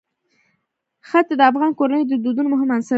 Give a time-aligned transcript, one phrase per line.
[1.07, 2.89] ښتې د افغان کورنیو د دودونو مهم عنصر دی.